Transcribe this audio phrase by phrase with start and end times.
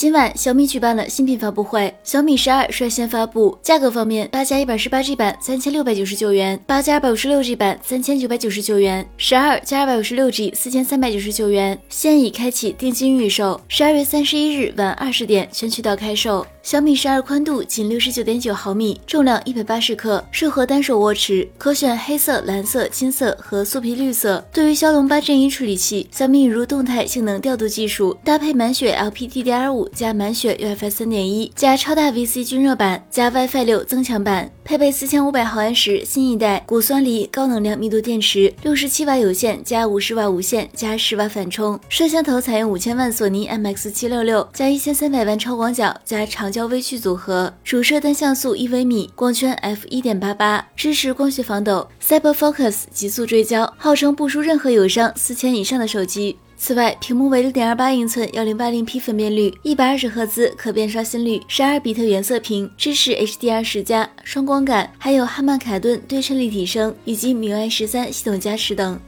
[0.00, 3.58] 今晚小米举办了新品发布会，小米十二率先发布。
[3.60, 11.78] 价格方面，八加一百十八 G 版三千六百九十九元，八加二百五十六 G 版三千九百九十九元，十二加二百五十六 G 四千三百九十九元。
[11.90, 16.46] 现已开启定金预售，十二月三十一日晚二十点全渠道开售。
[16.62, 24.42] 小米十二宽度仅六十九点九毫米，重量一百八十克，适合单手握持，可选黑色、蓝色、金色和酥皮绿色。
[24.50, 41.80] 对于骁龙八 Gen 一处理器，小米引入动态性能调度技术，搭配满血 LPDDR5 加满血 UFS 三点一加超大 VC 均热板加 WiFi 六增强版，配备四千五百毫安时新一代钴酸锂高能量密度电池，六十七瓦有线加五十瓦无线加十瓦反充。
[41.88, 46.50] 摄像头采用五千万索尼 MX 七六六加一千三百万超广角加长。
[46.50, 56.36] 焦微距组合，主摄单像素一微米，光圈 f 一点八八，支持光学防抖，Cyber Focus 极速追焦，号称不输任何友商四千以上的手机。
[56.62, 69.00] 此外，屏幕为六点二八英寸，幺零八零 P 分辨率，一百二十赫兹可变刷新率，十二比特原色屏，支持 HDR 十加，双光感，还有汉曼卡顿对称立体声以及 MIUI 十三系统加持等。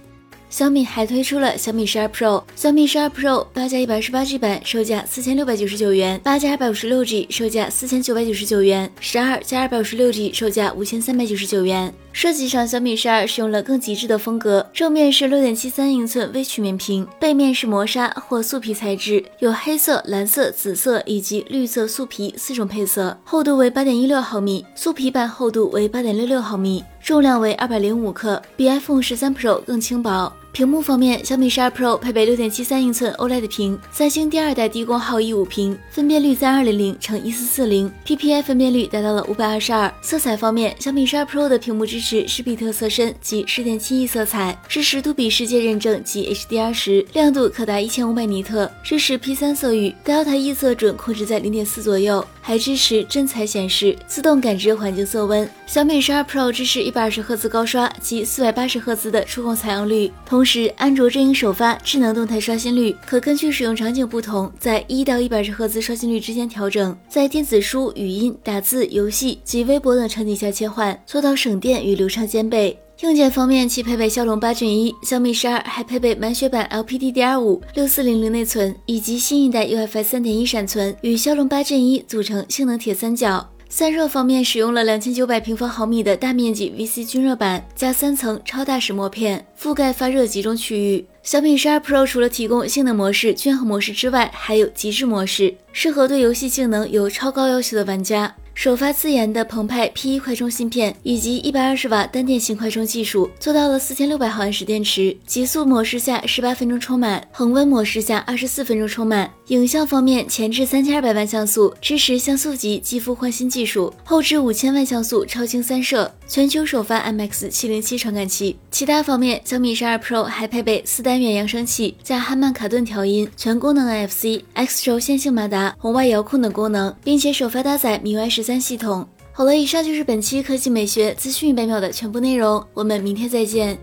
[0.49, 11.93] 小米还推出了小米十二 Pro，小米十二 Pro 八加一百二十八 G 版售价四千六百九十九元，八加二百五十六 G 售价四千九百九十九元，十二加二百五十六 G 售价五千三百九十九元。
[12.13, 30.33] 设计上，小米十二使用了更极致的风格，正面是六点七三英寸微曲面屏，背面是磨砂或素皮材质，有黑色、蓝色、紫色以及绿色素皮四种配色，厚度为八点一六毫米，素皮版厚度为八点六六毫米，重量为二百零五克，比 iPhone 十三 Pro 更轻薄。
[30.53, 39.91] 屏幕方面，小米十二 Pro 配备六点七三英寸 OLED 屏，三星第二代低功耗 E 五屏，分辨率三二零零乘一四四零，PPI 分辨率达到了五百二十二。
[40.03, 55.49] 色彩方面，小米十二 Pro 的屏幕支持施比特色深及十点七亿色彩，支持杜比世界认证及 HDR 十，亮度可达一千五百尼特，支持 P 三色域，Delta E 色准控制在零点四左右，还支持真彩显示，自动感知环境色温。
[55.67, 72.77] 小米十二 Pro 支持一百二十赫兹高刷及四百八十赫兹的触控采样率，同同时，安卓阵营首发智能动态刷新率可根据使用场景不同，在一到一百十赫兹刷新率之间调整，在电子书、语音、打字、游戏及微博等场景下切换，做到省电与流畅兼备。
[73.03, 83.49] 硬件方面，其配备骁龙八 Gen 一，小米十二还配备满血版 LPDDR5 六四零零内存以及新一代 UFS 三点一闪存，与骁龙八 Gen 一组成性能铁三角。
[83.75, 91.07] 散热方面，使用了两千九百平方毫米的大面积 VC 均热板，加三层超大石墨片，覆盖发热集中区域。
[91.23, 98.37] 小米十二 Pro 除了提供性能模式、均衡模式之外，还有极致模式，适合对游戏性能有超高要求的玩家。
[98.55, 109.33] 首发自研的澎湃 P1 快充芯片以及一百二十瓦单电型快充技术，做到了四千六百毫安时电池，极速模式下十八分钟充满，恒温模式下二十四分钟充满。
[109.49, 118.59] 影像方面，前置三千二百万像素，支持像素级肌肤换新技术；后置五千万像素超清三摄，全球首发 MX 七零七传感器。
[118.71, 129.07] 其他方面，小米十二 Pro 还配备四单元扬声器加哈曼卡顿调音，全功能 NFC、X 轴线性马达、红外遥控等功能，并且首发搭载 MIUI 三系统。
[129.33, 133.79] 好了，以上就是本期科技美学资讯一百秒的全部内容，我们明天再见。